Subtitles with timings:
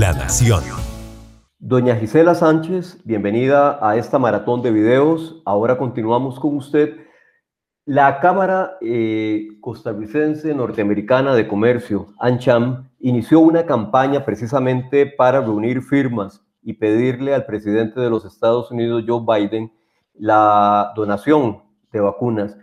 [0.00, 0.62] La Nación.
[1.58, 5.42] Doña Gisela Sánchez, bienvenida a esta maratón de videos.
[5.44, 6.96] Ahora continuamos con usted.
[7.84, 16.42] La Cámara eh, Costarricense Norteamericana de Comercio, ANCHAM, inició una campaña precisamente para reunir firmas
[16.62, 19.70] y pedirle al presidente de los Estados Unidos, Joe Biden,
[20.14, 21.62] la donación
[21.92, 22.56] de vacunas.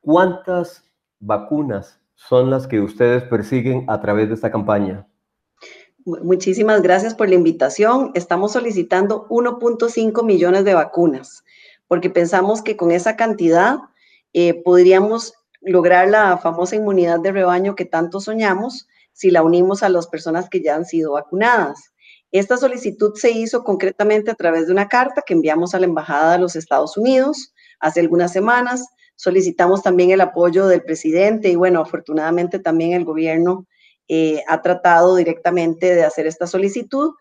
[0.00, 0.84] ¿Cuántas
[1.18, 5.08] vacunas son las que ustedes persiguen a través de esta campaña?
[6.08, 8.12] Muchísimas gracias por la invitación.
[8.14, 11.44] Estamos solicitando 1.5 millones de vacunas,
[11.86, 13.76] porque pensamos que con esa cantidad
[14.32, 19.90] eh, podríamos lograr la famosa inmunidad de rebaño que tanto soñamos si la unimos a
[19.90, 21.92] las personas que ya han sido vacunadas.
[22.32, 26.32] Esta solicitud se hizo concretamente a través de una carta que enviamos a la Embajada
[26.32, 28.86] de los Estados Unidos hace algunas semanas.
[29.16, 33.66] Solicitamos también el apoyo del presidente y bueno, afortunadamente también el gobierno
[34.08, 37.14] eh, ha tratado directamente de hacer esta solicitud.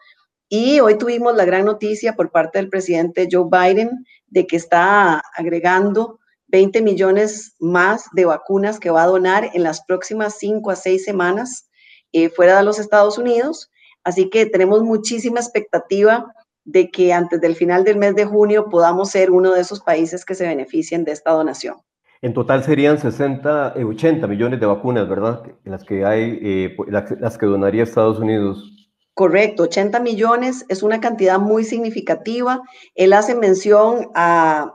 [0.50, 5.22] Y hoy tuvimos la gran noticia por parte del presidente Joe Biden de que está
[5.36, 10.76] agregando 20 millones más de vacunas que va a donar en las próximas 5 a
[10.76, 11.70] 6 semanas
[12.14, 13.70] eh, fuera de los Estados Unidos.
[14.04, 19.10] Así que tenemos muchísima expectativa de que antes del final del mes de junio podamos
[19.12, 21.78] ser uno de esos países que se beneficien de esta donación.
[22.22, 25.44] En total serían 60, 80 eh, millones de vacunas, ¿verdad?
[25.64, 28.74] Las que hay, eh, las, que donaría Estados Unidos.
[29.14, 32.62] Correcto, 80 millones es una cantidad muy significativa.
[32.96, 34.74] Él hace mención a,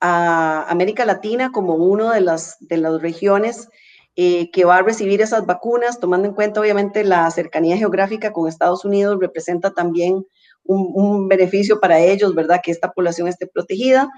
[0.00, 3.68] América Latina como una de las, de las regiones
[4.14, 8.46] eh, que va a recibir esas vacunas, tomando en cuenta obviamente la cercanía geográfica con
[8.46, 10.24] Estados Unidos, representa también
[10.68, 12.60] un, beneficio para ellos, ¿verdad?
[12.62, 14.08] Que esta población esté protegida.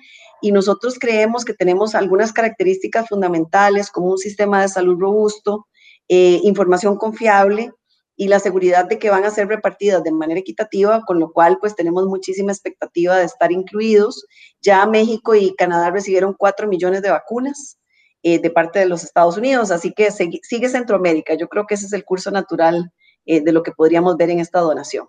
[0.43, 5.67] Y nosotros creemos que tenemos algunas características fundamentales como un sistema de salud robusto,
[6.09, 7.73] eh, información confiable
[8.17, 11.59] y la seguridad de que van a ser repartidas de manera equitativa, con lo cual
[11.61, 14.27] pues tenemos muchísima expectativa de estar incluidos.
[14.61, 17.79] Ya México y Canadá recibieron 4 millones de vacunas
[18.23, 21.35] eh, de parte de los Estados Unidos, así que sigue Centroamérica.
[21.35, 22.93] Yo creo que ese es el curso natural
[23.25, 25.07] eh, de lo que podríamos ver en esta donación.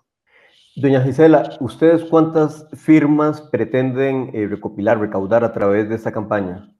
[0.74, 6.74] Doña Gisela, ¿ustedes cuántas firmas pretenden eh, recopilar, recaudar a través de esta campaña?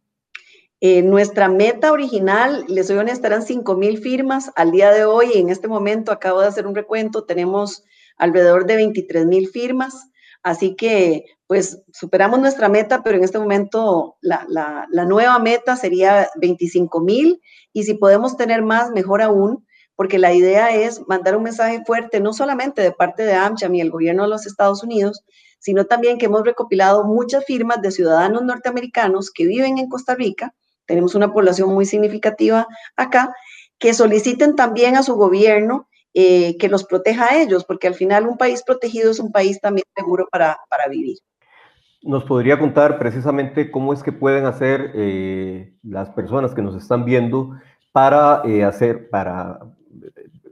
[0.80, 4.50] Eh, nuestra meta original, les soy honesta, eran 5 mil firmas.
[4.56, 7.84] Al día de hoy, en este momento, acabo de hacer un recuento, tenemos
[8.16, 10.10] alrededor de 23 mil firmas.
[10.42, 16.28] Así que, pues, superamos nuestra meta, pero en este momento la, la nueva meta sería
[16.40, 17.42] 25 mil.
[17.74, 19.66] Y si podemos tener más, mejor aún
[19.96, 23.80] porque la idea es mandar un mensaje fuerte, no solamente de parte de AmCham y
[23.80, 25.24] el gobierno de los Estados Unidos,
[25.58, 30.54] sino también que hemos recopilado muchas firmas de ciudadanos norteamericanos que viven en Costa Rica,
[30.86, 32.66] tenemos una población muy significativa
[32.96, 33.34] acá,
[33.78, 38.26] que soliciten también a su gobierno eh, que los proteja a ellos, porque al final
[38.26, 41.18] un país protegido es un país también seguro para, para vivir.
[42.02, 47.04] ¿Nos podría contar precisamente cómo es que pueden hacer eh, las personas que nos están
[47.04, 47.52] viendo
[47.92, 49.60] para eh, hacer, para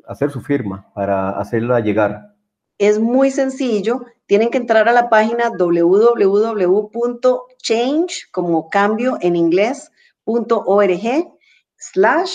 [0.07, 2.35] hacer su firma, para hacerla llegar?
[2.79, 4.05] Es muy sencillo.
[4.27, 6.23] Tienen que entrar a la página www.change,
[8.33, 9.91] como cambio en inglés,
[10.25, 11.29] .org,
[11.77, 12.35] slash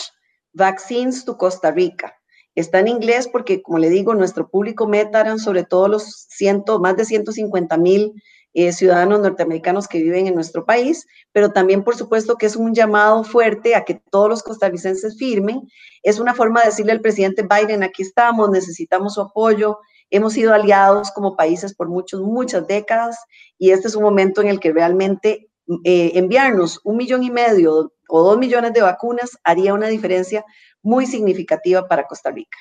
[0.54, 2.16] vaccines to Costa Rica.
[2.56, 6.80] Está en inglés porque, como le digo, nuestro público meta eran sobre todo los ciento,
[6.80, 8.14] más de 150 mil
[8.58, 12.74] eh, ciudadanos norteamericanos que viven en nuestro país, pero también por supuesto que es un
[12.74, 15.64] llamado fuerte a que todos los costarricenses firmen.
[16.04, 19.80] Es una forma de decirle al presidente Biden, aquí estamos, necesitamos su apoyo,
[20.10, 23.18] hemos sido aliados como países por muchos, muchas décadas
[23.58, 25.50] y este es un momento en el que realmente
[25.84, 30.46] eh, enviarnos un millón y medio o dos millones de vacunas haría una diferencia
[30.82, 32.58] muy significativa para Costa Rica.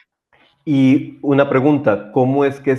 [0.65, 2.73] Y una pregunta, ¿cómo es que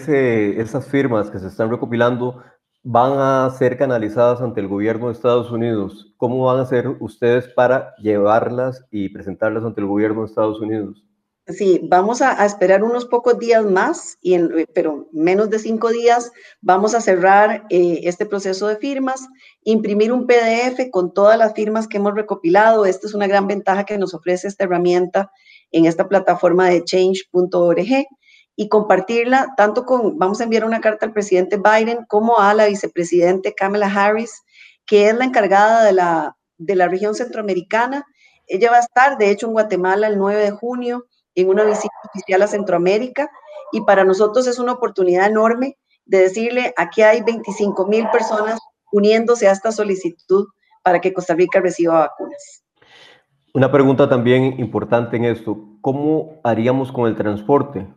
[0.59, 2.43] esas firmas que se están recopilando
[2.87, 6.13] van a ser canalizadas ante el gobierno de Estados Unidos.
[6.17, 11.03] ¿Cómo van a hacer ustedes para llevarlas y presentarlas ante el gobierno de Estados Unidos?
[11.47, 14.37] Sí, vamos a, esperar unos pocos días más, y
[14.73, 19.27] pero menos de cinco días vamos a cerrar eh, este proceso de firmas,
[19.63, 22.85] imprimir un PDF con todas las firmas que hemos recopilado.
[22.85, 25.31] Esta es una gran ventaja que nos ofrece esta herramienta
[25.71, 28.05] en esta plataforma de change.org
[28.55, 32.65] y compartirla tanto con, vamos a enviar una carta al presidente Biden como a la
[32.67, 34.43] vicepresidente Kamala Harris,
[34.85, 38.05] que es la encargada de la, de la región centroamericana.
[38.47, 41.05] Ella va a estar, de hecho, en Guatemala el 9 de junio
[41.35, 43.29] en una visita oficial a Centroamérica
[43.71, 48.59] y para nosotros es una oportunidad enorme de decirle, aquí hay 25 mil personas
[48.91, 50.47] uniéndose a esta solicitud
[50.83, 52.63] para que Costa Rica reciba vacunas.
[53.53, 57.87] Una pregunta también importante en esto, ¿cómo haríamos con el transporte?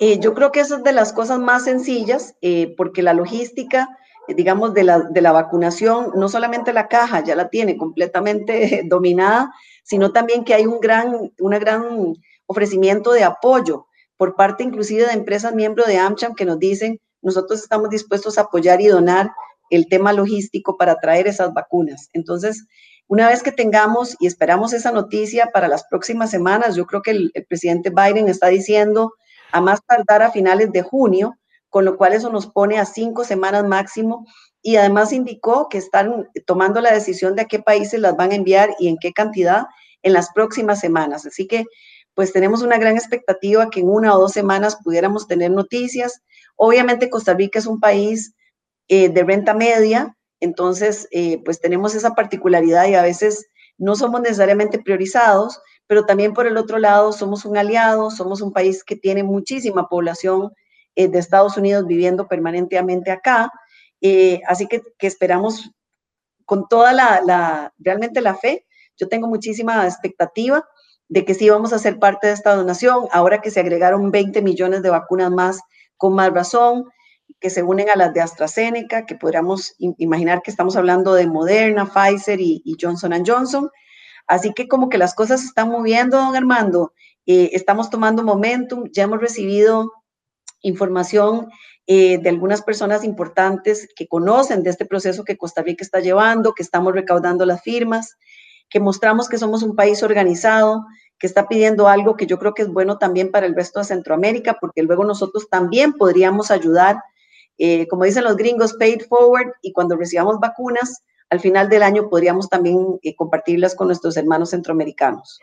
[0.00, 3.96] Eh, yo creo que esa es de las cosas más sencillas, eh, porque la logística,
[4.28, 9.52] digamos, de la, de la vacunación, no solamente la caja ya la tiene completamente dominada,
[9.84, 12.14] sino también que hay un gran, una gran
[12.46, 13.86] ofrecimiento de apoyo
[14.16, 18.42] por parte inclusive de empresas miembros de AmCham que nos dicen, nosotros estamos dispuestos a
[18.42, 19.30] apoyar y donar
[19.70, 22.10] el tema logístico para traer esas vacunas.
[22.12, 22.66] Entonces,
[23.06, 27.10] una vez que tengamos y esperamos esa noticia para las próximas semanas, yo creo que
[27.10, 29.14] el, presidente Biden está diciendo
[29.54, 31.38] a más tardar a finales de junio,
[31.70, 34.26] con lo cual eso nos pone a cinco semanas máximo.
[34.62, 38.34] Y además indicó que están tomando la decisión de a qué países las van a
[38.34, 39.66] enviar y en qué cantidad
[40.02, 41.24] en las próximas semanas.
[41.24, 41.66] Así que,
[42.14, 46.20] pues tenemos una gran expectativa que en una o dos semanas pudiéramos tener noticias.
[46.56, 48.34] Obviamente Costa Rica es un país
[48.88, 53.46] eh, de renta media, entonces, eh, pues tenemos esa particularidad y a veces
[53.78, 58.52] no somos necesariamente priorizados, pero también por el otro lado somos un aliado, somos un
[58.52, 60.52] país que tiene muchísima población
[60.94, 63.50] eh, de Estados Unidos viviendo permanentemente acá,
[64.00, 65.70] eh, así que, esperamos
[66.44, 68.66] con toda la, realmente la fe,
[68.96, 70.64] yo tengo muchísima expectativa
[71.08, 74.42] de que sí vamos a ser parte de esta donación, ahora que se agregaron 20
[74.42, 75.60] millones de vacunas más,
[75.96, 76.84] con más razón,
[77.40, 81.86] que se unen a las de AstraZeneca, que podríamos imaginar que estamos hablando de Moderna,
[81.86, 83.70] Pfizer y, Johnson Johnson.
[84.26, 86.92] Así que como que las cosas se están moviendo, don Armando,
[87.26, 89.92] eh, estamos tomando momentum, ya hemos recibido
[90.62, 91.48] información
[91.86, 96.54] eh, de algunas personas importantes que conocen de este proceso que Costa Rica está llevando,
[96.54, 98.16] que estamos recaudando las firmas,
[98.70, 100.84] que mostramos que somos un país organizado,
[101.18, 103.84] que está pidiendo algo que yo creo que es bueno también para el resto de
[103.84, 106.96] Centroamérica, porque luego nosotros también podríamos ayudar
[107.58, 112.08] eh, como dicen los gringos, paid forward, y cuando recibamos vacunas, al final del año
[112.08, 115.40] podríamos también eh, compartirlas con nuestros hermanos centroamericanos.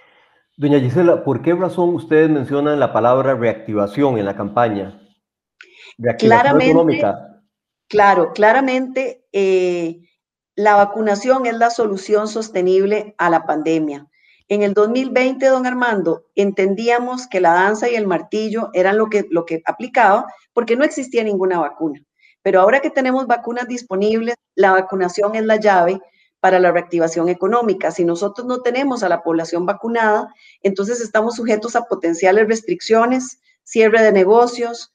[0.57, 5.01] Doña Gisela, ¿por qué razón ustedes mencionan la palabra reactivación en la campaña?
[5.97, 7.41] Reactivación claramente, económica.
[7.87, 10.01] Claro, claramente eh,
[10.55, 14.07] la vacunación es la solución sostenible a la pandemia.
[14.47, 19.25] En el 2020, don Armando, entendíamos que la danza y el martillo eran lo que,
[19.29, 22.03] lo que aplicaba porque no existía ninguna vacuna.
[22.43, 26.01] Pero ahora que tenemos vacunas disponibles, la vacunación es la llave
[26.39, 27.91] para la reactivación económica.
[27.91, 30.33] Si nosotros no tenemos a la población vacunada,
[30.63, 34.91] entonces estamos sujetos a potenciales restricciones, cierre de negocios,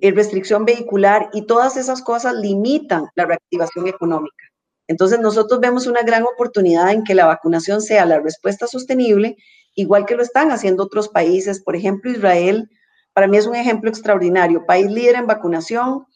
[0.00, 4.44] eh, restricción vehicular y todas esas cosas limitan la reactivación económica.
[4.86, 9.36] Entonces nosotros vemos una gran oportunidad en que la vacunación sea la respuesta sostenible,
[9.74, 11.62] igual que lo están haciendo otros países.
[11.62, 12.68] Por ejemplo, Israel,
[13.12, 16.06] para mí es un ejemplo extraordinario, país líder en vacunación.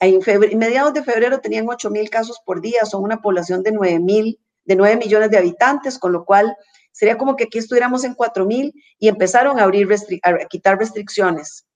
[0.00, 0.20] En
[0.58, 4.38] mediados de febrero tenían 8 mil casos por día, son una población de 9 mil,
[4.64, 6.54] de 9 millones de habitantes, con lo cual
[6.92, 9.88] sería como que aquí estuviéramos en 4 mil y empezaron a abrir,
[10.22, 11.66] a quitar restricciones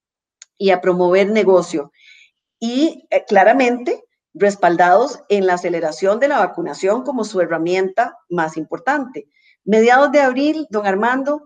[0.58, 1.92] y a promover negocio.
[2.58, 9.28] Y eh, claramente respaldados en la aceleración de la vacunación como su herramienta más importante.
[9.64, 11.44] Mediados de abril, don Armando,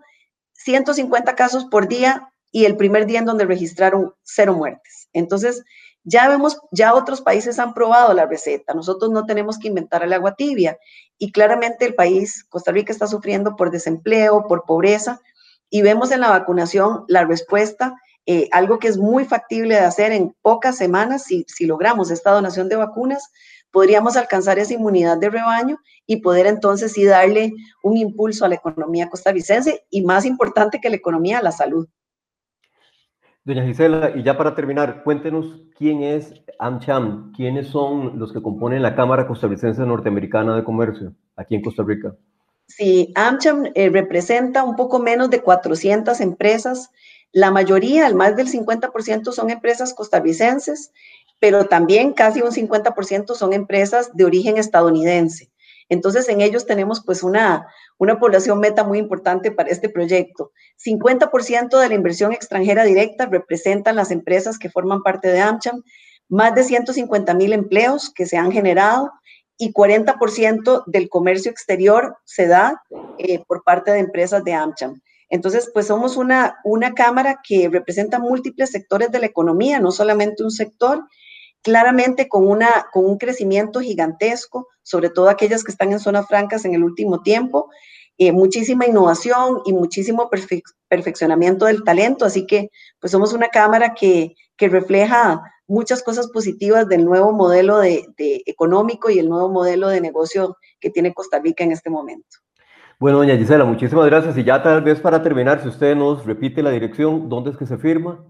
[0.53, 5.09] 150 casos por día y el primer día en donde registraron cero muertes.
[5.13, 5.65] Entonces,
[6.05, 8.75] ya vemos, ya otros países han probado la receta.
[8.75, 10.79] Nosotros no tenemos que inventar el agua tibia.
[11.19, 15.21] Y claramente el país, Costa Rica, está sufriendo por desempleo, por pobreza.
[15.71, 17.97] Y vemos en la vacunación la respuesta
[18.27, 22.71] eh, algo que es muy factible de hacer en pocas semanas, si, logramos esta donación
[22.71, 23.31] de vacunas,
[23.71, 27.53] podríamos alcanzar esa inmunidad de rebaño y poder entonces darle
[27.83, 31.87] un impulso a la economía costarricense y más importante que la economía, a la salud.
[33.45, 38.83] Doña Gisela, y ya para terminar, cuéntenos quién es AmCham, quiénes son los que componen
[38.83, 42.15] la Cámara Costarricense Norteamericana de Comercio aquí en Costa Rica.
[42.67, 46.91] Sí, AmCham eh, representa un poco menos de 400 empresas
[47.35, 50.93] la mayoría, el más del 50% son empresas costarricenses,
[51.41, 55.51] pero también casi un 50% son empresas de origen estadounidense.
[55.89, 57.67] Entonces, en ellos tenemos pues una,
[57.99, 60.53] una población meta muy importante para este proyecto.
[60.85, 65.83] 50% de la inversión extranjera directa representan las empresas que forman parte de AmCham,
[66.29, 69.13] más de 150 mil empleos que se han generado
[69.57, 72.83] y 40% del comercio exterior se da
[73.19, 75.01] eh, por parte de empresas de AmCham.
[75.29, 80.43] Entonces, pues somos una, una cámara que representa múltiples sectores de la economía, no solamente
[80.43, 81.05] un sector,
[81.63, 86.65] claramente con, una, con un crecimiento gigantesco, sobre todo aquellas que están en zonas francas
[86.65, 87.69] en el último tiempo,
[88.17, 90.31] eh, muchísima innovación y muchísimo
[90.89, 96.87] perfeccionamiento del talento, así que pues somos una cámara que, que refleja muchas cosas positivas
[96.87, 101.41] del nuevo modelo de, de económico y el nuevo modelo de negocio que tiene Costa
[101.41, 102.39] Rica en este momento.
[103.01, 104.39] Bueno, doña Gisela, muchísimas gracias.
[104.39, 107.67] Y ya tal vez para terminar, si usted nos repite la dirección, ¿dónde es que
[107.67, 108.25] se firma?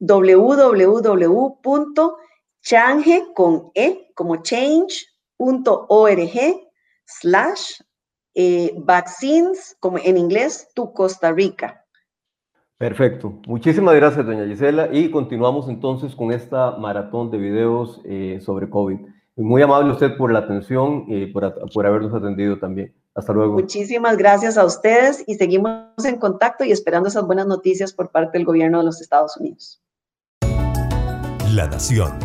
[0.00, 1.62] www.change
[3.34, 4.42] con e como
[5.42, 6.38] change.org
[7.04, 7.80] slash
[8.34, 11.84] eh, vaccines como en inglés tu Costa Rica.
[12.78, 13.40] Perfecto.
[13.46, 14.88] Muchísimas gracias, doña Gisela.
[14.92, 18.98] Y continuamos entonces con esta maratón de videos eh, sobre COVID.
[19.36, 22.92] Muy amable usted por la atención y por, por habernos atendido también.
[23.14, 23.54] Hasta luego.
[23.54, 28.38] Muchísimas gracias a ustedes y seguimos en contacto y esperando esas buenas noticias por parte
[28.38, 29.80] del gobierno de los Estados Unidos.
[31.54, 32.18] La Nación.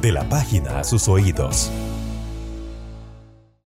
[0.00, 1.70] De la página a sus oídos.